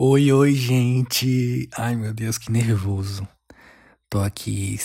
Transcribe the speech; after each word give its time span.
Oi, 0.00 0.30
oi, 0.32 0.54
gente. 0.54 1.68
Ai, 1.76 1.96
meu 1.96 2.14
Deus, 2.14 2.38
que 2.38 2.52
nervoso. 2.52 3.26
Tô 4.08 4.20
aqui 4.20 4.78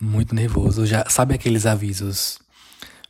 muito 0.00 0.32
nervoso. 0.32 0.86
Já 0.86 1.04
sabe 1.10 1.34
aqueles 1.34 1.66
avisos 1.66 2.38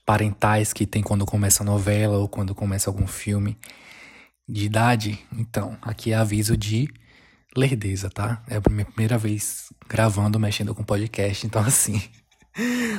parentais 0.07 0.73
que 0.73 0.87
tem 0.87 1.03
quando 1.03 1.27
começa 1.27 1.63
a 1.63 1.67
novela 1.67 2.17
ou 2.17 2.27
quando 2.31 2.55
começa 2.55 2.89
algum 2.89 3.07
filme 3.07 3.59
de 4.49 4.65
idade? 4.65 5.19
Então, 5.37 5.77
aqui 5.83 6.13
é 6.13 6.17
aviso 6.17 6.57
de 6.57 6.89
lerdeza, 7.55 8.09
tá? 8.09 8.43
É 8.49 8.57
a 8.57 8.71
minha 8.71 8.87
primeira 8.87 9.19
vez 9.19 9.71
gravando, 9.87 10.41
mexendo 10.41 10.75
com 10.75 10.83
podcast, 10.83 11.47
então 11.47 11.61
assim, 11.63 12.01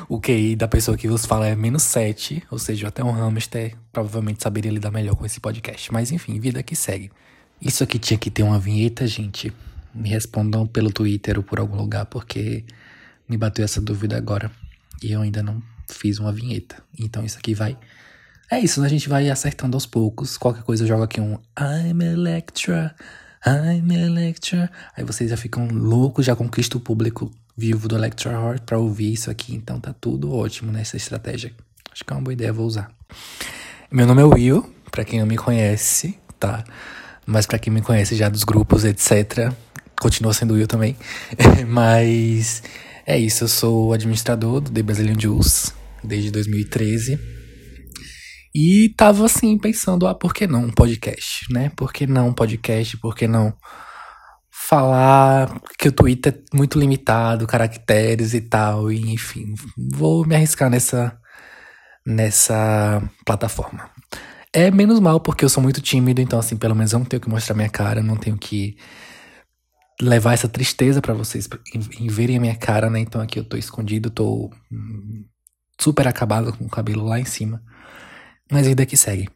o 0.08 0.22
QI 0.22 0.56
da 0.56 0.68
pessoa 0.68 0.96
que 0.96 1.08
vos 1.08 1.26
fala 1.26 1.48
é 1.48 1.56
menos 1.56 1.82
7, 1.82 2.44
ou 2.52 2.60
seja, 2.60 2.90
até 2.90 3.04
um 3.04 3.12
hamster 3.12 3.76
provavelmente 3.92 4.44
saberia 4.44 4.72
lidar 4.72 4.92
melhor 4.92 5.16
com 5.16 5.26
esse 5.26 5.40
podcast. 5.40 5.92
Mas 5.92 6.12
enfim, 6.12 6.40
vida 6.40 6.62
que 6.62 6.76
segue. 6.76 7.10
Isso 7.62 7.84
aqui 7.84 7.98
tinha 7.98 8.18
que 8.18 8.30
ter 8.30 8.44
uma 8.44 8.60
vinheta, 8.60 9.08
gente. 9.08 9.54
Me 9.94 10.10
respondam 10.10 10.68
pelo 10.68 10.92
Twitter 10.92 11.38
ou 11.38 11.44
por 11.44 11.60
algum 11.60 11.78
lugar, 11.78 12.06
porque 12.06 12.66
me 13.28 13.38
bateu 13.38 13.64
essa 13.64 13.82
dúvida 13.82 14.18
agora. 14.18 14.52
E 15.02 15.12
eu 15.12 15.22
ainda 15.22 15.42
não 15.42 15.62
fiz 15.90 16.20
uma 16.20 16.32
vinheta. 16.32 16.76
Então 17.00 17.24
isso 17.24 17.38
aqui 17.38 17.54
vai. 17.54 17.78
É 18.52 18.60
isso, 18.60 18.84
a 18.84 18.88
gente 18.88 19.10
vai 19.10 19.30
acertando 19.30 19.76
aos 19.76 19.86
poucos. 19.86 20.38
Qualquer 20.38 20.64
coisa 20.64 20.84
eu 20.84 20.88
jogo 20.88 21.04
aqui 21.04 21.20
um 21.20 21.40
I'm 21.60 22.04
Electra, 22.04 22.96
I'm 23.46 23.92
Electra. 23.92 24.70
Aí 24.96 25.04
vocês 25.04 25.30
já 25.30 25.38
ficam 25.38 25.68
loucos, 25.68 26.26
já 26.26 26.36
conquistam 26.36 26.80
o 26.80 26.82
público 26.82 27.32
vivo 27.58 27.88
do 27.88 27.96
Electra 27.96 28.32
Heart 28.32 28.64
pra 28.64 28.78
ouvir 28.78 29.14
isso 29.14 29.32
aqui. 29.32 29.56
Então 29.56 29.80
tá 29.80 29.94
tudo 29.94 30.34
ótimo 30.34 30.72
nessa 30.72 30.98
estratégia. 30.98 31.54
Acho 31.92 32.04
que 32.04 32.12
é 32.12 32.16
uma 32.16 32.22
boa 32.22 32.34
ideia, 32.34 32.54
vou 32.54 32.68
usar. 32.68 32.92
Meu 33.90 34.06
nome 34.06 34.22
é 34.22 34.26
Will, 34.26 34.70
pra 34.92 35.06
quem 35.06 35.20
não 35.20 35.26
me 35.26 35.38
conhece, 35.38 36.20
tá? 36.40 36.64
Mas 37.26 37.46
para 37.46 37.60
quem 37.60 37.74
me 37.74 37.82
conhece 37.82 38.16
já 38.16 38.30
dos 38.30 38.44
grupos, 38.44 38.86
etc., 38.86 39.52
continua 40.00 40.34
sendo 40.34 40.54
Will 40.54 40.68
também. 40.68 40.96
Mas 41.68 42.62
é 43.06 43.18
isso, 43.18 43.44
eu 43.44 43.48
sou 43.48 43.94
administrador 43.94 44.62
do 44.62 44.72
The 44.72 44.84
Brazilian 44.84 45.20
Juice 45.20 45.72
desde 46.04 46.32
2013. 46.32 47.20
E 48.54 48.94
tava 48.96 49.26
assim, 49.26 49.58
pensando, 49.58 50.08
ah, 50.08 50.16
por 50.16 50.34
que 50.34 50.48
não 50.48 50.66
um 50.66 50.72
podcast, 50.72 51.52
né? 51.52 51.72
Por 51.76 51.92
que 51.92 52.08
não 52.08 52.30
um 52.30 52.34
podcast? 52.34 52.98
Por 52.98 53.16
que 53.16 53.28
não 53.28 53.54
falar 54.68 55.62
que 55.78 55.90
o 55.90 55.92
Twitter 55.92 56.34
é 56.34 56.56
muito 56.58 56.80
limitado, 56.80 57.46
caracteres 57.46 58.34
e 58.34 58.42
tal, 58.42 58.92
e 58.92 59.12
enfim, 59.12 59.54
vou 59.94 60.26
me 60.26 60.36
arriscar 60.36 60.70
nessa 60.70 61.18
nessa 62.06 63.02
plataforma. 63.26 63.90
É 64.58 64.72
menos 64.72 65.02
mal 65.02 65.20
porque 65.20 65.44
eu 65.44 65.50
sou 65.50 65.62
muito 65.62 65.82
tímido, 65.82 66.22
então 66.22 66.40
assim, 66.40 66.56
pelo 66.56 66.74
menos 66.74 66.94
eu 66.94 67.00
não 67.00 67.06
tenho 67.06 67.20
que 67.20 67.28
mostrar 67.28 67.54
minha 67.54 67.68
cara, 67.68 68.02
não 68.02 68.16
tenho 68.16 68.38
que 68.38 68.78
levar 70.02 70.32
essa 70.32 70.48
tristeza 70.48 71.02
para 71.02 71.14
vocês 71.14 71.46
em, 71.74 72.06
em, 72.06 72.08
verem 72.08 72.38
a 72.38 72.40
minha 72.40 72.56
cara, 72.56 72.90
né? 72.90 73.02
Então 73.02 73.20
aqui 73.20 73.38
eu 73.38 73.44
tô 73.44 73.58
escondido, 73.58 74.10
tô 74.10 74.50
hum, 74.72 75.26
super 75.78 76.08
acabado 76.08 76.54
com 76.54 76.64
o 76.64 76.70
cabelo 76.70 77.04
lá 77.04 77.20
em 77.20 77.26
cima. 77.26 77.62
Mas 78.50 78.66
ainda 78.66 78.86
que 78.86 78.96
segue. 78.96 79.28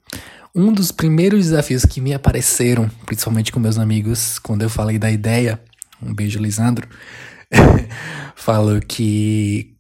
Um 0.56 0.72
dos 0.72 0.90
primeiros 0.90 1.48
desafios 1.48 1.84
que 1.84 2.00
me 2.00 2.14
apareceram, 2.14 2.90
principalmente 3.06 3.52
com 3.52 3.60
meus 3.60 3.78
amigos, 3.78 4.40
quando 4.40 4.62
eu 4.62 4.70
falei 4.70 4.98
da 4.98 5.12
ideia, 5.12 5.62
um 6.02 6.14
beijo, 6.14 6.40
Lisandro, 6.40 6.88
falou 8.38 8.80
que 8.80 9.76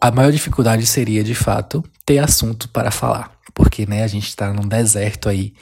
a 0.00 0.10
maior 0.10 0.32
dificuldade 0.32 0.86
seria, 0.86 1.22
de 1.22 1.34
fato, 1.34 1.84
ter 2.06 2.18
assunto 2.18 2.66
para 2.70 2.90
falar 2.90 3.37
porque 3.58 3.84
né, 3.86 4.04
a 4.04 4.06
gente 4.06 4.28
está 4.28 4.52
num 4.52 4.68
deserto 4.68 5.28
aí 5.28 5.52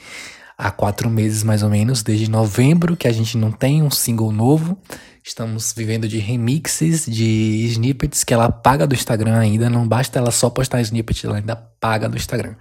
há 0.55 0.69
quatro 0.69 1.09
meses 1.09 1.41
mais 1.41 1.63
ou 1.63 1.69
menos, 1.69 2.03
desde 2.03 2.29
novembro 2.29 2.95
que 2.95 3.07
a 3.07 3.11
gente 3.11 3.35
não 3.35 3.51
tem 3.51 3.81
um 3.81 3.89
single 3.89 4.31
novo. 4.31 4.79
Estamos 5.23 5.73
vivendo 5.75 6.07
de 6.07 6.19
remixes, 6.19 7.07
de 7.07 7.65
snippets 7.71 8.23
que 8.23 8.35
ela 8.35 8.51
paga 8.51 8.85
do 8.85 8.93
Instagram 8.93 9.37
ainda, 9.39 9.67
não 9.67 9.87
basta 9.87 10.19
ela 10.19 10.29
só 10.29 10.47
postar 10.47 10.79
snippet, 10.81 11.25
ela 11.25 11.37
ainda 11.37 11.55
paga 11.55 12.07
do 12.07 12.15
Instagram. 12.15 12.55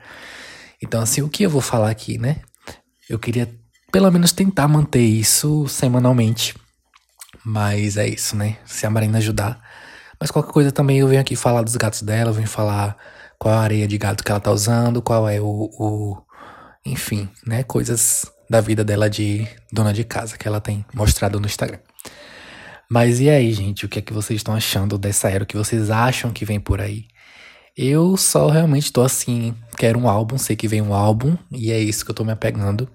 Então, 0.83 1.03
assim, 1.03 1.21
o 1.21 1.29
que 1.29 1.43
eu 1.43 1.51
vou 1.51 1.61
falar 1.61 1.91
aqui, 1.91 2.17
né? 2.17 2.41
Eu 3.09 3.19
queria 3.19 3.55
pelo 3.93 4.11
menos 4.11 4.33
tentar 4.33 4.67
manter 4.67 5.05
isso 5.05 5.69
semanalmente. 5.69 6.55
Mas 7.45 7.99
é 7.99 8.09
isso, 8.09 8.35
né? 8.35 8.57
Se 8.65 8.87
a 8.87 8.91
Marina 8.91 9.19
ajudar. 9.19 9.61
Mas 10.19 10.31
qualquer 10.31 10.53
coisa 10.53 10.73
também 10.73 10.99
eu 10.99 11.09
venho 11.09 11.21
aqui 11.21 11.37
falar 11.37 11.63
dos 11.63 11.77
gatos 11.77 12.01
dela, 12.01 12.31
eu 12.31 12.35
venho 12.35 12.49
falar 12.49 12.97
qual 13.39 13.55
a 13.55 13.61
areia 13.61 13.87
de 13.87 13.99
gato 13.99 14.25
que 14.25 14.31
ela 14.31 14.41
tá 14.41 14.51
usando, 14.51 15.03
qual 15.03 15.29
é 15.29 15.41
o, 15.41 15.71
o 15.79 16.23
enfim, 16.85 17.29
né, 17.47 17.63
coisas 17.63 18.31
da 18.49 18.61
vida 18.61 18.85
dela 18.85 19.11
de 19.11 19.47
dona 19.73 19.93
de 19.93 20.05
casa 20.05 20.39
que 20.39 20.47
ela 20.47 20.61
tem 20.61 20.85
mostrado 20.95 21.41
no 21.41 21.47
Instagram. 21.47 21.81
Mas 22.89 23.21
e 23.21 23.29
aí, 23.29 23.53
gente, 23.53 23.85
o 23.85 23.89
que 23.89 23.99
é 23.99 24.03
que 24.03 24.13
vocês 24.13 24.39
estão 24.39 24.55
achando 24.55 24.97
dessa 24.97 25.29
era? 25.29 25.43
O 25.43 25.47
que 25.47 25.57
vocês 25.57 25.91
acham 25.91 26.33
que 26.33 26.45
vem 26.45 26.61
por 26.61 26.81
aí? 26.81 27.07
Eu 27.77 28.17
só 28.17 28.49
realmente 28.49 28.93
tô 28.93 29.03
assim, 29.03 29.55
quero 29.77 29.99
um 29.99 30.09
álbum, 30.09 30.39
sei 30.39 30.57
que 30.57 30.69
vem 30.69 30.81
um 30.81 30.95
álbum, 30.95 31.37
e 31.53 31.73
é 31.73 31.79
isso 31.79 32.05
que 32.05 32.11
eu 32.11 32.15
tô 32.15 32.25
me 32.25 32.33
apegando, 32.33 32.89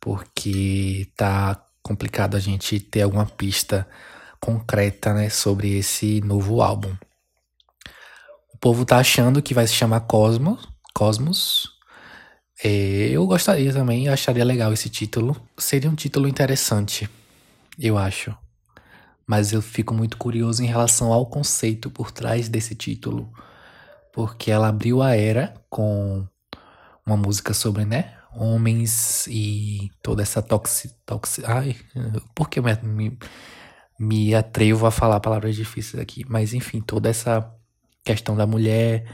porque 0.00 1.08
tá 1.16 1.60
complicado 1.82 2.36
a 2.36 2.40
gente 2.40 2.80
ter 2.80 3.02
alguma 3.02 3.26
pista 3.26 3.86
concreta, 4.40 5.12
né, 5.12 5.28
sobre 5.28 5.76
esse 5.76 6.20
novo 6.22 6.62
álbum 6.62 6.94
povo 8.60 8.84
tá 8.84 8.98
achando 8.98 9.42
que 9.42 9.54
vai 9.54 9.66
se 9.66 9.72
chamar 9.72 10.00
Cosmos. 10.00 10.68
Cosmos. 10.94 11.70
É, 12.62 13.08
eu 13.08 13.26
gostaria 13.26 13.72
também, 13.72 14.08
acharia 14.08 14.44
legal 14.44 14.72
esse 14.72 14.90
título. 14.90 15.34
Seria 15.56 15.90
um 15.90 15.94
título 15.94 16.28
interessante, 16.28 17.08
eu 17.78 17.96
acho. 17.96 18.36
Mas 19.26 19.52
eu 19.52 19.62
fico 19.62 19.94
muito 19.94 20.16
curioso 20.18 20.62
em 20.62 20.66
relação 20.66 21.12
ao 21.12 21.24
conceito 21.24 21.90
por 21.90 22.10
trás 22.10 22.48
desse 22.48 22.74
título. 22.74 23.32
Porque 24.12 24.50
ela 24.50 24.68
abriu 24.68 25.00
a 25.00 25.16
era 25.16 25.54
com 25.70 26.26
uma 27.06 27.16
música 27.16 27.54
sobre, 27.54 27.84
né? 27.84 28.14
Homens 28.34 29.26
e 29.28 29.90
toda 30.02 30.22
essa 30.22 30.42
toxi... 30.42 30.94
toxi 31.06 31.42
ai, 31.46 31.76
por 32.34 32.50
que 32.50 32.58
eu 32.58 32.64
me, 32.82 33.18
me 33.98 34.34
atrevo 34.34 34.86
a 34.86 34.90
falar 34.90 35.20
palavras 35.20 35.56
difíceis 35.56 36.02
aqui? 36.02 36.24
Mas 36.28 36.52
enfim, 36.52 36.80
toda 36.80 37.08
essa 37.08 37.40
questão 38.04 38.36
da 38.36 38.46
mulher 38.46 39.04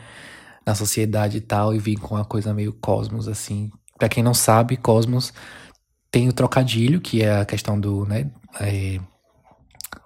na 0.67 0.75
sociedade 0.75 1.39
e 1.39 1.41
tal, 1.41 1.75
e 1.75 1.79
vim 1.79 1.95
com 1.95 2.15
uma 2.15 2.25
coisa 2.25 2.53
meio 2.53 2.73
cosmos, 2.73 3.29
assim. 3.29 3.71
Pra 3.99 4.09
quem 4.09 4.23
não 4.23 4.35
sabe, 4.35 4.77
cosmos 4.77 5.33
tem 6.11 6.29
o 6.29 6.33
trocadilho, 6.33 6.99
que 6.99 7.23
é 7.23 7.41
a 7.41 7.45
questão 7.45 7.79
do, 7.79 8.07
né, 8.07 8.31
é, 8.59 8.99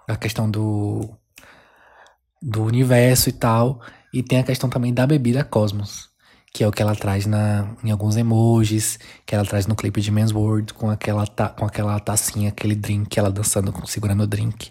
a 0.09 0.17
questão 0.17 0.51
do, 0.51 1.09
do 2.41 2.63
universo 2.63 3.29
e 3.29 3.31
tal, 3.31 3.81
e 4.13 4.21
tem 4.21 4.39
a 4.39 4.43
questão 4.43 4.69
também 4.69 4.93
da 4.93 5.07
bebida 5.07 5.41
cosmos, 5.41 6.09
que 6.53 6.65
é 6.65 6.67
o 6.67 6.71
que 6.71 6.81
ela 6.81 6.95
traz 6.97 7.25
na, 7.25 7.75
em 7.81 7.91
alguns 7.91 8.17
emojis, 8.17 8.99
que 9.25 9.33
ela 9.33 9.45
traz 9.45 9.67
no 9.67 9.75
clipe 9.75 10.01
de 10.01 10.11
Men's 10.11 10.33
World, 10.33 10.73
com 10.73 10.89
aquela, 10.89 11.25
ta, 11.25 11.47
com 11.47 11.65
aquela 11.65 11.97
tacinha, 11.97 12.49
aquele 12.49 12.75
drink, 12.75 13.17
ela 13.17 13.31
dançando, 13.31 13.73
segurando 13.87 14.23
o 14.23 14.27
drink. 14.27 14.69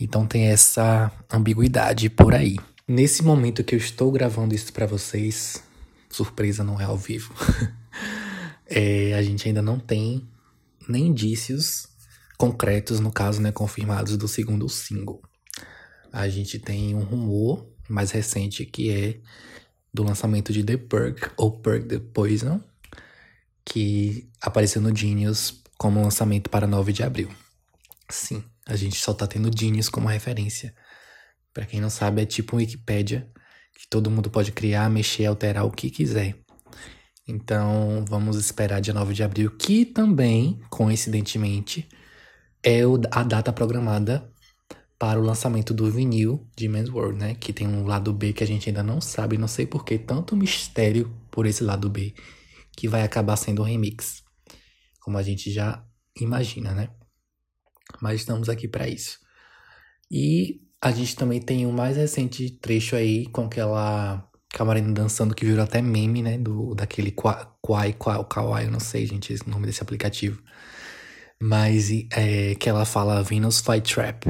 Então 0.00 0.26
tem 0.26 0.46
essa 0.48 1.12
ambiguidade 1.32 2.10
por 2.10 2.34
aí. 2.34 2.56
Nesse 2.88 3.24
momento 3.24 3.64
que 3.64 3.74
eu 3.74 3.80
estou 3.80 4.12
gravando 4.12 4.54
isso 4.54 4.72
para 4.72 4.86
vocês, 4.86 5.60
surpresa 6.08 6.62
não 6.62 6.80
é 6.80 6.84
ao 6.84 6.96
vivo. 6.96 7.34
é, 8.64 9.12
a 9.14 9.22
gente 9.24 9.48
ainda 9.48 9.60
não 9.60 9.76
tem 9.76 10.24
nem 10.88 11.08
indícios 11.08 11.88
concretos, 12.38 13.00
no 13.00 13.10
caso, 13.10 13.42
né, 13.42 13.50
confirmados 13.50 14.16
do 14.16 14.28
segundo 14.28 14.68
single. 14.68 15.20
A 16.12 16.28
gente 16.28 16.60
tem 16.60 16.94
um 16.94 17.02
rumor 17.02 17.66
mais 17.88 18.12
recente 18.12 18.64
que 18.64 18.88
é 18.88 19.18
do 19.92 20.04
lançamento 20.04 20.52
de 20.52 20.62
The 20.62 20.76
Perk 20.76 21.30
ou 21.36 21.58
Perk 21.58 21.88
the 21.88 21.98
Poison, 21.98 22.62
que 23.64 24.30
apareceu 24.40 24.80
no 24.80 24.94
Genius 24.94 25.60
como 25.76 26.00
lançamento 26.00 26.48
para 26.48 26.68
9 26.68 26.92
de 26.92 27.02
abril. 27.02 27.34
Sim, 28.08 28.44
a 28.64 28.76
gente 28.76 28.96
só 29.00 29.12
tá 29.12 29.26
tendo 29.26 29.50
Genius 29.52 29.88
como 29.88 30.06
referência 30.06 30.72
para 31.56 31.64
quem 31.64 31.80
não 31.80 31.88
sabe, 31.88 32.20
é 32.20 32.26
tipo 32.26 32.54
um 32.54 32.58
Wikipedia 32.58 33.26
que 33.78 33.88
todo 33.88 34.10
mundo 34.10 34.28
pode 34.28 34.52
criar, 34.52 34.90
mexer, 34.90 35.24
alterar 35.24 35.64
o 35.64 35.70
que 35.70 35.88
quiser. 35.88 36.36
Então, 37.26 38.04
vamos 38.06 38.36
esperar 38.36 38.78
dia 38.78 38.92
9 38.92 39.14
de 39.14 39.22
abril, 39.22 39.50
que 39.56 39.86
também, 39.86 40.60
coincidentemente, 40.68 41.88
é 42.62 42.80
a 43.10 43.22
data 43.22 43.54
programada 43.54 44.30
para 44.98 45.18
o 45.18 45.22
lançamento 45.22 45.72
do 45.72 45.90
vinil 45.90 46.46
de 46.54 46.68
Men's 46.68 46.90
World, 46.90 47.18
né? 47.18 47.34
Que 47.34 47.54
tem 47.54 47.66
um 47.66 47.86
lado 47.86 48.12
B 48.12 48.34
que 48.34 48.44
a 48.44 48.46
gente 48.46 48.68
ainda 48.68 48.82
não 48.82 49.00
sabe, 49.00 49.38
não 49.38 49.48
sei 49.48 49.66
por 49.66 49.82
que 49.82 49.98
tanto 49.98 50.36
mistério 50.36 51.10
por 51.30 51.46
esse 51.46 51.64
lado 51.64 51.88
B, 51.88 52.14
que 52.76 52.86
vai 52.86 53.02
acabar 53.02 53.36
sendo 53.36 53.62
um 53.62 53.64
remix, 53.64 54.22
como 55.00 55.16
a 55.16 55.22
gente 55.22 55.50
já 55.50 55.82
imagina, 56.20 56.74
né? 56.74 56.90
Mas 58.02 58.20
estamos 58.20 58.50
aqui 58.50 58.68
para 58.68 58.86
isso. 58.86 59.18
E 60.10 60.65
a 60.86 60.92
gente 60.92 61.16
também 61.16 61.40
tem 61.40 61.66
o 61.66 61.70
um 61.70 61.72
mais 61.72 61.96
recente 61.96 62.48
trecho 62.48 62.94
aí 62.94 63.26
com 63.26 63.46
aquela 63.46 64.24
camarina 64.50 64.92
dançando 64.92 65.34
que 65.34 65.44
virou 65.44 65.64
até 65.64 65.82
meme, 65.82 66.22
né? 66.22 66.38
Do, 66.38 66.76
daquele 66.76 67.10
Kwai, 67.10 67.44
Kwai, 67.60 67.92
Kawaii, 68.30 68.66
eu 68.66 68.70
não 68.70 68.78
sei, 68.78 69.04
gente, 69.04 69.34
o 69.34 69.50
nome 69.50 69.66
desse 69.66 69.82
aplicativo. 69.82 70.40
Mas 71.42 71.90
é, 72.12 72.54
que 72.54 72.68
ela 72.68 72.84
fala 72.84 73.20
Venus 73.20 73.58
Flytrap. 73.58 74.26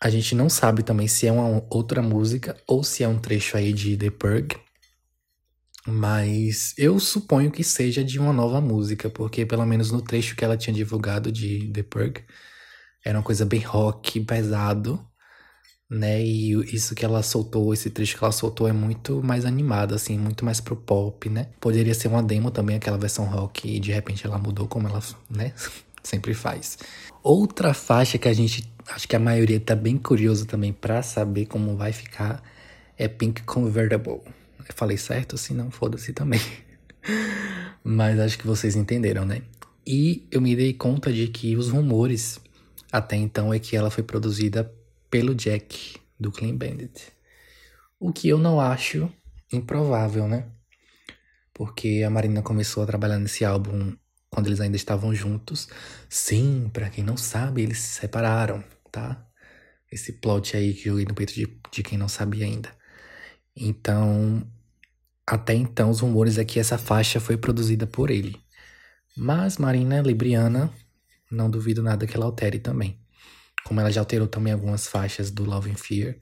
A 0.00 0.08
gente 0.08 0.34
não 0.34 0.48
sabe 0.48 0.82
também 0.82 1.06
se 1.06 1.26
é 1.26 1.32
uma 1.32 1.62
outra 1.70 2.00
música 2.00 2.56
ou 2.66 2.82
se 2.82 3.04
é 3.04 3.08
um 3.08 3.18
trecho 3.18 3.58
aí 3.58 3.74
de 3.74 3.98
The 3.98 4.10
Purge. 4.12 4.56
Mas 5.86 6.72
eu 6.78 6.98
suponho 6.98 7.50
que 7.50 7.62
seja 7.62 8.02
de 8.02 8.18
uma 8.18 8.32
nova 8.32 8.62
música, 8.62 9.10
porque 9.10 9.44
pelo 9.44 9.66
menos 9.66 9.90
no 9.90 10.00
trecho 10.00 10.34
que 10.36 10.42
ela 10.42 10.56
tinha 10.56 10.72
divulgado 10.72 11.30
de 11.30 11.70
The 11.70 11.82
Purge, 11.82 12.24
era 13.04 13.18
uma 13.18 13.24
coisa 13.24 13.44
bem 13.44 13.60
rock, 13.60 14.20
pesado, 14.20 15.06
né? 15.94 16.20
E 16.22 16.52
isso 16.74 16.94
que 16.94 17.04
ela 17.04 17.22
soltou, 17.22 17.72
esse 17.72 17.88
trecho 17.88 18.18
que 18.18 18.24
ela 18.24 18.32
soltou 18.32 18.68
é 18.68 18.72
muito 18.72 19.22
mais 19.22 19.44
animado, 19.44 19.94
assim, 19.94 20.18
muito 20.18 20.44
mais 20.44 20.60
pro 20.60 20.74
pop, 20.74 21.28
né? 21.28 21.46
Poderia 21.60 21.94
ser 21.94 22.08
uma 22.08 22.22
demo 22.22 22.50
também, 22.50 22.76
aquela 22.76 22.98
versão 22.98 23.24
rock, 23.24 23.68
e 23.68 23.78
de 23.78 23.92
repente 23.92 24.26
ela 24.26 24.36
mudou 24.36 24.66
como 24.66 24.88
ela, 24.88 25.00
né? 25.30 25.52
Sempre 26.02 26.34
faz. 26.34 26.78
Outra 27.22 27.72
faixa 27.72 28.18
que 28.18 28.28
a 28.28 28.32
gente, 28.32 28.68
acho 28.88 29.08
que 29.08 29.16
a 29.16 29.20
maioria 29.20 29.58
tá 29.60 29.74
bem 29.74 29.96
curioso 29.96 30.46
também 30.46 30.72
para 30.72 31.00
saber 31.02 31.46
como 31.46 31.76
vai 31.76 31.92
ficar, 31.92 32.42
é 32.98 33.08
Pink 33.08 33.42
Convertible. 33.44 34.20
Eu 34.58 34.74
falei 34.74 34.96
certo? 34.96 35.38
Se 35.38 35.54
não, 35.54 35.70
foda-se 35.70 36.12
também. 36.12 36.40
Mas 37.82 38.18
acho 38.18 38.38
que 38.38 38.46
vocês 38.46 38.76
entenderam, 38.76 39.24
né? 39.24 39.42
E 39.86 40.26
eu 40.30 40.40
me 40.40 40.56
dei 40.56 40.72
conta 40.72 41.12
de 41.12 41.28
que 41.28 41.56
os 41.56 41.70
rumores 41.70 42.40
até 42.90 43.16
então 43.16 43.52
é 43.52 43.58
que 43.58 43.76
ela 43.76 43.90
foi 43.90 44.02
produzida 44.02 44.70
pelo 45.14 45.32
Jack, 45.32 46.00
do 46.18 46.32
Clean 46.32 46.56
Bandit. 46.56 47.12
O 48.00 48.12
que 48.12 48.28
eu 48.28 48.36
não 48.36 48.58
acho 48.58 49.08
improvável, 49.52 50.26
né? 50.26 50.50
Porque 51.52 52.02
a 52.04 52.10
Marina 52.10 52.42
começou 52.42 52.82
a 52.82 52.86
trabalhar 52.86 53.20
nesse 53.20 53.44
álbum 53.44 53.96
quando 54.28 54.48
eles 54.48 54.60
ainda 54.60 54.74
estavam 54.76 55.14
juntos. 55.14 55.68
Sim, 56.08 56.68
para 56.72 56.90
quem 56.90 57.04
não 57.04 57.16
sabe, 57.16 57.62
eles 57.62 57.78
se 57.78 58.00
separaram, 58.00 58.64
tá? 58.90 59.24
Esse 59.88 60.14
plot 60.14 60.56
aí 60.56 60.74
que 60.74 60.86
joguei 60.86 61.04
no 61.04 61.14
peito 61.14 61.32
de, 61.32 61.60
de 61.70 61.82
quem 61.84 61.96
não 61.96 62.08
sabia 62.08 62.44
ainda. 62.44 62.76
Então, 63.54 64.44
até 65.24 65.54
então, 65.54 65.90
os 65.90 66.00
rumores 66.00 66.38
é 66.38 66.44
que 66.44 66.58
essa 66.58 66.76
faixa 66.76 67.20
foi 67.20 67.36
produzida 67.36 67.86
por 67.86 68.10
ele. 68.10 68.36
Mas 69.16 69.58
Marina 69.58 70.02
Libriana, 70.02 70.72
não 71.30 71.48
duvido 71.48 71.84
nada 71.84 72.04
que 72.04 72.16
ela 72.16 72.26
altere 72.26 72.58
também 72.58 73.03
como 73.64 73.80
ela 73.80 73.90
já 73.90 74.00
alterou 74.00 74.28
também 74.28 74.52
algumas 74.52 74.86
faixas 74.86 75.30
do 75.30 75.44
Love 75.44 75.70
and 75.70 75.76
Fear 75.76 76.16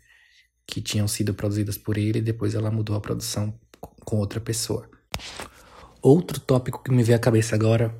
que 0.67 0.81
tinham 0.81 1.09
sido 1.09 1.35
produzidas 1.35 1.77
por 1.77 1.99
ele 1.99 2.19
e 2.19 2.23
depois 2.23 2.55
ela 2.55 2.71
mudou 2.71 2.97
a 2.97 3.00
produção 3.00 3.59
com 4.05 4.17
outra 4.17 4.41
pessoa. 4.41 4.89
Outro 6.00 6.41
tópico 6.41 6.83
que 6.83 6.91
me 6.91 7.03
veio 7.03 7.17
à 7.17 7.21
cabeça 7.21 7.55
agora 7.55 7.94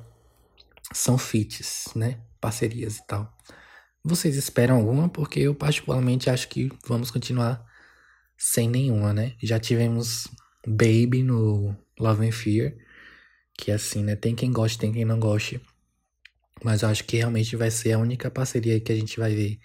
são 0.93 1.17
feats, 1.17 1.89
né? 1.95 2.19
Parcerias 2.39 2.97
e 2.97 3.07
tal. 3.07 3.31
Vocês 4.03 4.35
esperam 4.35 4.75
alguma? 4.77 5.07
Porque 5.07 5.39
eu 5.39 5.55
particularmente 5.55 6.29
acho 6.29 6.49
que 6.49 6.71
vamos 6.85 7.09
continuar 7.09 7.63
sem 8.37 8.69
nenhuma, 8.69 9.13
né? 9.13 9.33
Já 9.41 9.59
tivemos 9.59 10.27
Baby 10.67 11.23
no 11.23 11.75
Love 11.97 12.27
and 12.27 12.31
Fear, 12.31 12.73
que 13.57 13.71
é 13.71 13.75
assim, 13.75 14.03
né? 14.03 14.15
Tem 14.15 14.35
quem 14.35 14.51
goste, 14.51 14.77
tem 14.77 14.91
quem 14.91 15.05
não 15.05 15.19
goste. 15.19 15.61
Mas 16.63 16.81
eu 16.81 16.89
acho 16.89 17.03
que 17.03 17.17
realmente 17.17 17.55
vai 17.55 17.69
ser 17.69 17.91
a 17.91 17.99
única 17.99 18.31
parceria 18.31 18.79
que 18.79 18.91
a 18.91 18.95
gente 18.95 19.19
vai 19.19 19.35
ver 19.35 19.59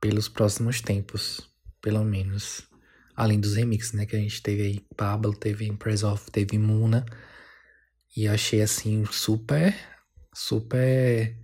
pelos 0.00 0.28
próximos 0.28 0.80
tempos, 0.80 1.48
pelo 1.80 2.04
menos. 2.04 2.62
Além 3.14 3.40
dos 3.40 3.54
remixes, 3.54 3.92
né? 3.92 4.04
Que 4.04 4.16
a 4.16 4.18
gente 4.18 4.42
teve 4.42 4.62
aí, 4.62 4.86
Pablo, 4.96 5.34
teve 5.34 5.66
Impress 5.66 6.02
teve 6.32 6.58
Muna. 6.58 7.06
E 8.16 8.26
achei 8.26 8.62
assim 8.62 9.04
super, 9.06 9.74
super 10.34 11.36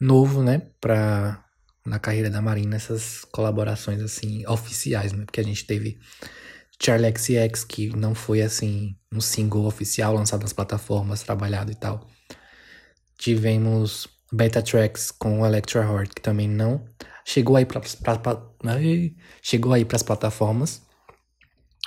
novo, 0.00 0.42
né? 0.42 0.58
Pra, 0.80 1.44
na 1.86 1.98
carreira 1.98 2.28
da 2.28 2.42
Marina, 2.42 2.76
essas 2.76 3.24
colaborações 3.26 4.00
assim, 4.02 4.46
oficiais, 4.46 5.12
né? 5.12 5.24
Porque 5.24 5.40
a 5.40 5.44
gente 5.44 5.64
teve 5.66 5.98
Charlie 6.82 7.14
XX, 7.16 7.64
que 7.64 7.96
não 7.96 8.14
foi 8.14 8.42
assim, 8.42 8.96
um 9.12 9.20
single 9.20 9.66
oficial 9.66 10.14
lançado 10.14 10.42
nas 10.42 10.52
plataformas, 10.52 11.22
trabalhado 11.22 11.70
e 11.70 11.74
tal. 11.76 12.08
Tivemos 13.22 14.08
Beta 14.32 14.60
Tracks 14.60 15.12
com 15.12 15.46
Electra 15.46 15.80
Heart, 15.80 16.10
que 16.12 16.20
também 16.20 16.48
não 16.48 16.84
chegou 17.24 17.54
aí 17.54 17.64
para 17.64 17.80
chegou 19.40 19.72
aí 19.72 19.84
para 19.84 19.94
as 19.94 20.02
plataformas, 20.02 20.82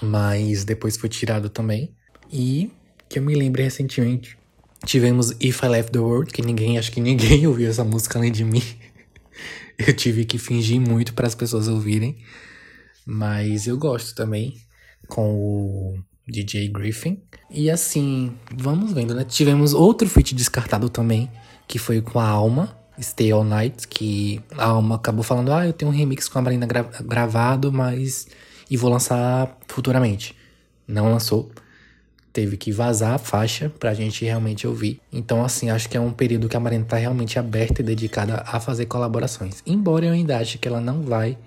mas 0.02 0.64
depois 0.64 0.96
foi 0.96 1.10
tirado 1.10 1.50
também. 1.50 1.94
E 2.32 2.72
que 3.10 3.20
eu 3.20 3.24
me 3.24 3.36
lembro 3.36 3.62
recentemente, 3.62 4.38
tivemos 4.86 5.32
If 5.42 5.62
I 5.62 5.68
Left 5.68 5.92
the 5.92 6.00
World, 6.00 6.32
que 6.32 6.42
ninguém, 6.42 6.78
acho 6.78 6.90
que 6.90 7.02
ninguém 7.02 7.46
ouviu 7.48 7.70
essa 7.70 7.84
música 7.84 8.18
além 8.18 8.32
de 8.32 8.46
mim. 8.46 8.64
eu 9.78 9.94
tive 9.94 10.24
que 10.24 10.38
fingir 10.38 10.80
muito 10.80 11.14
para 11.14 11.28
as 11.28 11.36
pessoas 11.36 11.68
ouvirem, 11.68 12.18
mas 13.06 13.68
eu 13.68 13.78
gosto 13.78 14.16
também 14.16 14.56
com 15.10 15.36
o 15.36 16.00
DJ 16.28 16.70
Griffin. 16.70 17.22
E 17.50 17.70
assim, 17.70 18.34
vamos 18.56 18.94
vendo, 18.94 19.14
né? 19.14 19.24
Tivemos 19.24 19.74
outro 19.74 20.10
feat 20.10 20.34
descartado 20.34 20.90
também, 20.90 21.30
que 21.68 21.78
foi 21.78 22.02
com 22.02 22.20
a 22.20 22.28
Alma, 22.28 22.76
Stay 23.00 23.32
All 23.32 23.44
Night, 23.44 23.88
que 23.88 24.42
a 24.58 24.66
Alma 24.66 24.96
acabou 24.96 25.24
falando: 25.24 25.52
ah, 25.52 25.66
eu 25.66 25.74
tenho 25.74 25.92
um 25.92 25.94
remix 25.94 26.28
com 26.28 26.40
a 26.40 26.42
Marina 26.42 26.66
gra 26.66 26.84
gravado, 27.04 27.72
mas. 27.72 28.28
e 28.70 28.78
vou 28.78 28.90
lançar 28.90 29.58
futuramente. 29.68 30.36
Não 30.88 31.12
lançou. 31.12 31.52
Teve 32.34 32.58
que 32.58 32.72
vazar 32.72 33.14
a 33.14 33.18
faixa 33.18 33.70
pra 33.70 33.94
gente 33.94 34.26
realmente 34.26 34.68
ouvir. 34.68 35.00
Então, 35.12 35.44
assim, 35.44 35.70
acho 35.70 35.88
que 35.88 35.96
é 35.96 36.02
um 36.02 36.12
período 36.12 36.50
que 36.50 36.58
a 36.58 36.60
Marina 36.60 36.84
tá 36.84 36.98
realmente 36.98 37.40
aberta 37.40 37.82
e 37.82 37.86
dedicada 37.86 38.44
a 38.46 38.60
fazer 38.60 38.88
colaborações. 38.88 39.64
Embora 39.66 40.06
eu 40.06 40.12
ainda 40.12 40.38
ache 40.38 40.58
que 40.58 40.68
ela 40.68 40.82
não 40.82 41.02
vai 41.02 41.38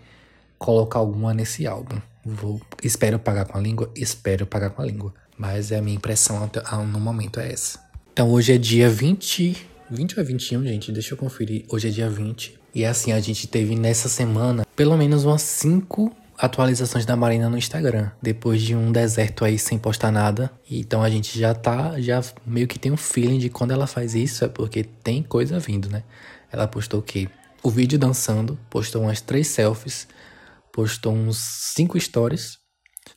colocar 0.58 0.98
alguma 0.98 1.34
nesse 1.34 1.66
álbum. 1.66 2.00
Vou, 2.28 2.60
espero 2.82 3.18
pagar 3.18 3.46
com 3.46 3.56
a 3.56 3.60
língua? 3.60 3.90
Espero 3.96 4.46
pagar 4.46 4.70
com 4.70 4.82
a 4.82 4.84
língua. 4.84 5.14
Mas 5.36 5.72
é 5.72 5.78
a 5.78 5.82
minha 5.82 5.96
impressão 5.96 6.50
no 6.92 7.00
momento 7.00 7.40
é 7.40 7.52
essa. 7.52 7.80
Então 8.12 8.30
hoje 8.30 8.52
é 8.52 8.58
dia 8.58 8.90
20. 8.90 9.66
20 9.90 10.18
ou 10.18 10.24
21, 10.24 10.64
gente? 10.64 10.92
Deixa 10.92 11.14
eu 11.14 11.18
conferir. 11.18 11.64
Hoje 11.70 11.88
é 11.88 11.90
dia 11.90 12.10
20. 12.10 12.58
E 12.74 12.84
assim, 12.84 13.12
a 13.12 13.20
gente 13.20 13.46
teve 13.46 13.74
nessa 13.74 14.08
semana 14.08 14.66
pelo 14.76 14.96
menos 14.96 15.24
umas 15.24 15.40
5 15.42 16.14
atualizações 16.36 17.06
da 17.06 17.16
Marina 17.16 17.48
no 17.48 17.56
Instagram. 17.56 18.10
Depois 18.20 18.60
de 18.60 18.76
um 18.76 18.92
deserto 18.92 19.44
aí 19.44 19.58
sem 19.58 19.78
postar 19.78 20.12
nada. 20.12 20.50
Então 20.70 21.02
a 21.02 21.08
gente 21.08 21.38
já 21.38 21.54
tá, 21.54 21.98
já 21.98 22.22
meio 22.44 22.68
que 22.68 22.78
tem 22.78 22.92
um 22.92 22.96
feeling 22.96 23.38
de 23.38 23.48
quando 23.48 23.70
ela 23.70 23.86
faz 23.86 24.14
isso 24.14 24.44
é 24.44 24.48
porque 24.48 24.84
tem 24.84 25.22
coisa 25.22 25.58
vindo, 25.58 25.88
né? 25.88 26.02
Ela 26.52 26.68
postou 26.68 27.00
o 27.00 27.02
quê? 27.02 27.28
O 27.62 27.70
vídeo 27.70 27.98
dançando, 27.98 28.58
postou 28.68 29.02
umas 29.02 29.20
três 29.20 29.48
selfies 29.48 30.06
postou 30.78 31.12
uns 31.12 31.38
cinco 31.74 31.98
stories, 31.98 32.56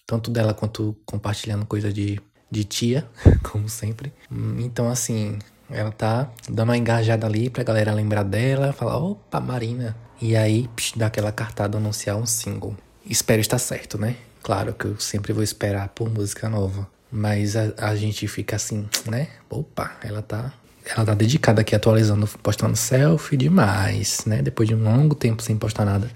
tanto 0.08 0.32
dela 0.32 0.52
quanto 0.52 0.98
compartilhando 1.06 1.64
coisa 1.64 1.94
de, 1.94 2.20
de 2.50 2.64
tia, 2.64 3.08
como 3.44 3.70
sempre. 3.70 4.12
Então, 4.58 4.90
assim, 4.90 5.38
ela 5.70 5.92
tá 5.92 6.32
dando 6.50 6.70
uma 6.70 6.78
engajada 6.78 7.28
ali 7.28 7.52
pra 7.52 7.64
galera 7.64 7.94
lembrar 7.94 8.24
dela, 8.24 8.74
falar, 8.74 8.98
opa, 8.98 9.40
Marina. 9.40 9.96
E 10.20 10.36
aí, 10.36 10.68
psh, 10.76 10.94
dá 10.96 11.06
aquela 11.06 11.32
cartada 11.32 11.78
anunciar 11.78 12.18
um 12.18 12.26
single. 12.26 12.76
Espero 13.06 13.42
estar 13.42 13.60
certo, 13.60 13.96
né? 13.96 14.16
Claro 14.42 14.74
que 14.74 14.86
eu 14.86 15.00
sempre 15.00 15.32
vou 15.32 15.44
esperar 15.44 15.90
por 15.90 16.10
música 16.10 16.50
nova. 16.50 16.90
Mas 17.12 17.56
a, 17.56 17.74
a 17.78 17.96
gente 17.96 18.28
fica 18.28 18.56
assim, 18.56 18.90
né? 19.06 19.28
Opa, 19.48 20.00
ela 20.04 20.24
tá 20.24 20.52
ela 20.84 21.06
tá 21.06 21.14
dedicada 21.14 21.62
aqui 21.62 21.76
atualizando, 21.76 22.28
postando 22.42 22.76
selfie 22.76 23.38
demais, 23.38 24.26
né? 24.26 24.42
Depois 24.42 24.68
de 24.68 24.74
um 24.74 24.84
longo 24.84 25.14
tempo 25.14 25.44
sem 25.44 25.56
postar 25.56 25.86
nada 25.86 26.10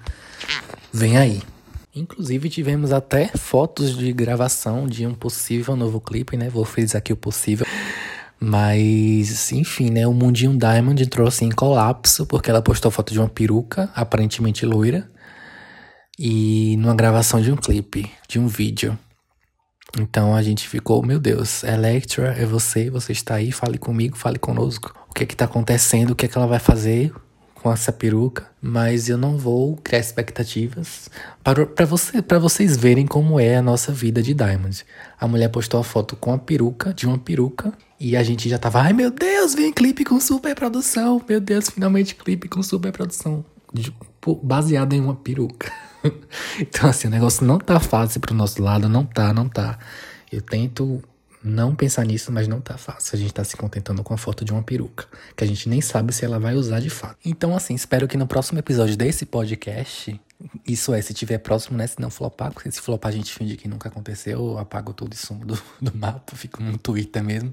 vem 0.96 1.18
aí. 1.18 1.42
Inclusive 1.94 2.48
tivemos 2.48 2.92
até 2.92 3.28
fotos 3.28 3.96
de 3.96 4.12
gravação 4.12 4.86
de 4.86 5.06
um 5.06 5.14
possível 5.14 5.76
novo 5.76 6.00
clipe, 6.00 6.36
né? 6.36 6.48
Vou 6.48 6.64
frisar 6.64 6.98
aqui 6.98 7.12
o 7.12 7.16
possível. 7.16 7.66
Mas, 8.38 9.52
enfim, 9.52 9.90
né? 9.90 10.06
O 10.06 10.12
Mundinho 10.12 10.58
Diamond 10.58 11.02
entrou 11.02 11.28
assim 11.28 11.46
em 11.46 11.50
colapso 11.50 12.26
porque 12.26 12.50
ela 12.50 12.62
postou 12.62 12.90
foto 12.90 13.12
de 13.12 13.18
uma 13.18 13.28
peruca, 13.28 13.90
aparentemente 13.94 14.66
loira, 14.66 15.10
e 16.18 16.76
numa 16.78 16.94
gravação 16.94 17.40
de 17.40 17.52
um 17.52 17.56
clipe, 17.56 18.10
de 18.28 18.38
um 18.38 18.46
vídeo. 18.46 18.98
Então 19.98 20.34
a 20.34 20.42
gente 20.42 20.68
ficou, 20.68 21.02
meu 21.02 21.18
Deus, 21.18 21.62
Electra, 21.62 22.34
é 22.38 22.44
você, 22.44 22.90
você 22.90 23.12
está 23.12 23.36
aí, 23.36 23.52
fale 23.52 23.78
comigo, 23.78 24.16
fale 24.16 24.38
conosco. 24.38 24.92
O 25.08 25.14
que 25.14 25.22
é 25.22 25.26
que 25.26 25.36
tá 25.36 25.46
acontecendo, 25.46 26.10
o 26.10 26.14
que 26.14 26.26
é 26.26 26.28
que 26.28 26.36
ela 26.36 26.46
vai 26.46 26.58
fazer, 26.58 27.12
com 27.66 27.72
essa 27.72 27.90
peruca, 27.90 28.46
mas 28.62 29.08
eu 29.08 29.18
não 29.18 29.36
vou 29.36 29.74
criar 29.78 29.98
expectativas 29.98 31.10
para, 31.42 31.84
você, 31.84 32.22
para 32.22 32.38
vocês 32.38 32.76
verem 32.76 33.04
como 33.04 33.40
é 33.40 33.56
a 33.56 33.62
nossa 33.62 33.90
vida 33.90 34.22
de 34.22 34.32
Diamond. 34.32 34.86
A 35.18 35.26
mulher 35.26 35.48
postou 35.48 35.80
a 35.80 35.82
foto 35.82 36.14
com 36.14 36.32
a 36.32 36.38
peruca, 36.38 36.94
de 36.94 37.08
uma 37.08 37.18
peruca, 37.18 37.72
e 37.98 38.16
a 38.16 38.22
gente 38.22 38.48
já 38.48 38.56
tava, 38.56 38.82
ai 38.82 38.92
meu 38.92 39.10
Deus, 39.10 39.52
vem 39.52 39.72
clipe 39.72 40.04
com 40.04 40.20
super 40.20 40.54
produção, 40.54 41.20
meu 41.28 41.40
Deus, 41.40 41.68
finalmente 41.68 42.14
clipe 42.14 42.48
com 42.48 42.62
super 42.62 42.92
produção, 42.92 43.44
baseado 44.44 44.92
em 44.92 45.00
uma 45.00 45.16
peruca. 45.16 45.72
então 46.60 46.88
assim, 46.88 47.08
o 47.08 47.10
negócio 47.10 47.44
não 47.44 47.58
tá 47.58 47.80
fácil 47.80 48.20
pro 48.20 48.32
nosso 48.32 48.62
lado, 48.62 48.88
não 48.88 49.04
tá, 49.04 49.32
não 49.32 49.48
tá. 49.48 49.76
Eu 50.30 50.40
tento 50.40 51.02
não 51.46 51.76
pensar 51.76 52.04
nisso, 52.04 52.32
mas 52.32 52.48
não 52.48 52.60
tá 52.60 52.76
fácil. 52.76 53.14
A 53.14 53.18
gente 53.18 53.32
tá 53.32 53.44
se 53.44 53.56
contentando 53.56 54.02
com 54.02 54.12
a 54.12 54.16
foto 54.16 54.44
de 54.44 54.52
uma 54.52 54.62
peruca, 54.62 55.06
que 55.36 55.44
a 55.44 55.46
gente 55.46 55.68
nem 55.68 55.80
sabe 55.80 56.12
se 56.12 56.24
ela 56.24 56.40
vai 56.40 56.54
usar 56.54 56.80
de 56.80 56.90
fato. 56.90 57.16
Então, 57.24 57.54
assim, 57.54 57.74
espero 57.74 58.08
que 58.08 58.16
no 58.16 58.26
próximo 58.26 58.58
episódio 58.58 58.96
desse 58.96 59.24
podcast, 59.24 60.20
isso 60.66 60.92
é, 60.92 61.00
se 61.00 61.14
tiver 61.14 61.38
próximo, 61.38 61.78
né? 61.78 61.86
Se 61.86 62.00
não 62.00 62.10
flopar, 62.10 62.52
porque 62.52 62.70
se 62.70 62.80
flopar 62.80 63.12
a 63.12 63.14
gente 63.14 63.32
finge 63.32 63.56
que 63.56 63.68
nunca 63.68 63.88
aconteceu, 63.88 64.38
eu 64.38 64.58
apago 64.58 64.92
todo 64.92 65.12
e 65.14 65.16
sumo 65.16 65.46
do, 65.46 65.62
do 65.80 65.96
mapa, 65.96 66.34
fico 66.34 66.60
no 66.60 66.76
Twitter 66.76 67.22
mesmo, 67.22 67.50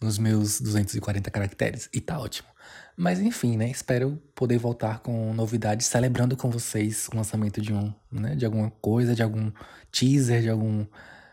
nos 0.00 0.16
meus 0.16 0.60
240 0.60 1.28
caracteres, 1.30 1.88
e 1.92 2.00
tá 2.00 2.18
ótimo. 2.20 2.48
Mas 2.96 3.20
enfim, 3.20 3.56
né? 3.56 3.68
Espero 3.68 4.20
poder 4.34 4.58
voltar 4.58 5.00
com 5.00 5.32
novidades, 5.34 5.86
celebrando 5.86 6.36
com 6.36 6.50
vocês 6.50 7.08
o 7.12 7.16
lançamento 7.16 7.60
de 7.60 7.72
um, 7.72 7.92
né? 8.12 8.36
De 8.36 8.44
alguma 8.44 8.70
coisa, 8.80 9.12
de 9.12 9.22
algum 9.24 9.50
teaser, 9.90 10.42
de 10.42 10.50
algum, 10.50 10.86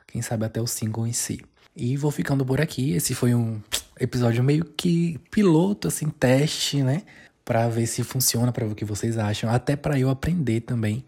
quem 0.07 0.21
sabe 0.23 0.45
até 0.45 0.59
o 0.59 0.67
single 0.67 1.05
em 1.05 1.13
si. 1.13 1.41
E 1.75 1.97
vou 1.97 2.09
ficando 2.09 2.45
por 2.45 2.61
aqui. 2.61 2.93
Esse 2.93 3.13
foi 3.13 3.35
um 3.35 3.61
episódio 3.99 4.43
meio 4.43 4.63
que 4.63 5.19
piloto, 5.29 5.89
assim, 5.89 6.09
teste, 6.09 6.81
né? 6.81 7.03
Pra 7.43 7.67
ver 7.67 7.85
se 7.85 8.03
funciona, 8.03 8.51
pra 8.51 8.65
ver 8.65 8.71
o 8.71 8.75
que 8.75 8.85
vocês 8.85 9.17
acham. 9.17 9.49
Até 9.49 9.75
para 9.75 9.99
eu 9.99 10.09
aprender 10.09 10.61
também. 10.61 11.03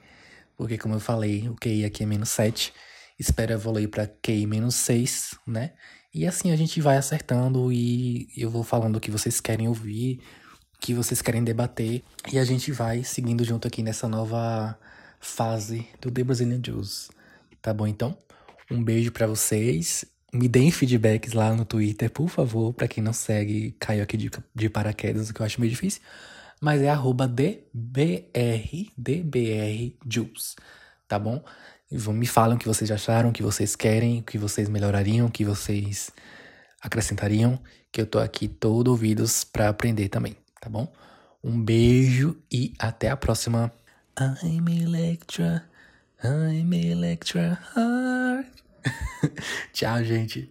Porque, 0.58 0.78
como 0.78 0.96
eu 0.96 1.00
falei, 1.00 1.48
o 1.48 1.56
QI 1.56 1.86
aqui 1.86 2.04
é 2.04 2.06
menos 2.06 2.30
7. 2.30 2.74
Espero 3.18 3.54
evoluir 3.54 3.90
pra 3.90 4.08
QI 4.08 4.46
menos 4.46 4.76
6, 4.76 5.36
né? 5.48 5.72
E 6.14 6.26
assim 6.26 6.52
a 6.52 6.56
gente 6.56 6.82
vai 6.82 6.98
acertando 6.98 7.72
e 7.72 8.28
eu 8.36 8.50
vou 8.50 8.64
falando 8.64 8.96
o 8.96 9.00
que 9.00 9.12
vocês 9.12 9.40
querem 9.40 9.68
ouvir, 9.68 10.20
o 10.76 10.80
que 10.80 10.94
vocês 10.94 11.22
querem 11.22 11.44
debater. 11.44 12.04
E 12.32 12.40
a 12.40 12.44
gente 12.44 12.72
vai 12.72 13.04
seguindo 13.04 13.44
junto 13.44 13.68
aqui 13.68 13.84
nessa 13.84 14.08
nova 14.08 14.78
fase 15.20 15.88
do 16.02 16.12
The 16.12 16.24
Brazilian 16.24 16.62
Juice. 16.64 17.10
Tá 17.62 17.74
bom, 17.74 17.88
então? 17.88 18.18
Um 18.70 18.84
beijo 18.84 19.12
para 19.12 19.28
vocês 19.28 20.06
me 20.34 20.48
deem 20.48 20.72
feedbacks 20.72 21.34
lá 21.34 21.54
no 21.54 21.66
Twitter, 21.66 22.10
por 22.10 22.30
favor. 22.30 22.74
Para 22.74 22.88
quem 22.88 23.04
não 23.04 23.14
segue, 23.14 23.72
caiu 23.80 24.04
aqui 24.04 24.18
de, 24.18 24.30
de 24.54 24.70
paraquedas, 24.70 25.30
o 25.30 25.34
que 25.34 25.42
eu 25.42 25.46
acho 25.46 25.60
meio 25.60 25.72
difícil. 25.72 26.02
Mas 26.60 26.82
é 26.82 26.90
arroba 26.90 27.28
DBR, 27.28 28.92
tá 31.08 31.20
bom? 31.20 31.44
Me 31.90 32.26
falam 32.26 32.58
o 32.58 32.60
que 32.60 32.68
vocês 32.68 32.92
acharam, 32.92 33.30
o 33.30 33.34
que 33.34 33.44
vocês 33.44 33.76
querem, 33.76 34.20
o 34.20 34.24
que 34.24 34.38
vocês 34.38 34.68
melhorariam, 34.68 35.28
o 35.28 35.32
que 35.32 35.46
vocês 35.46 36.12
acrescentariam, 36.82 37.60
que 37.92 38.02
eu 38.02 38.06
tô 38.06 38.20
aqui 38.20 38.48
todo 38.48 38.90
ouvidos 38.90 39.44
para 39.44 39.70
aprender 39.70 40.10
também, 40.10 40.36
tá 40.60 40.70
bom? 40.70 40.92
Um 41.44 41.62
beijo 41.62 42.36
e 42.52 42.74
até 42.78 43.10
a 43.10 43.16
próxima. 43.16 43.72
I'm 44.20 44.68
Electra, 44.84 45.64
I'm 46.24 46.74
Electra 46.74 47.60
Heart. 47.76 48.67
Tchau, 49.74 50.04
gente. 50.04 50.50